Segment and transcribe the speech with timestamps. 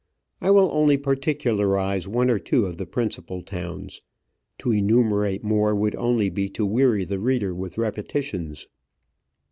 [0.41, 4.01] I will only particularise one or two of the principal towns;
[4.57, 8.67] to enumerate more would only be to weary the reader with repetitions.